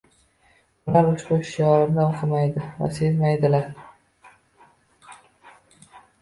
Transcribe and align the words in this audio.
Ular 0.91 1.09
ushbu 1.09 1.35
shiorni 1.49 2.01
o‘qimaydi 2.05 2.63
va 2.79 2.89
sezmaydilar 2.97 3.69
ham. 3.69 5.93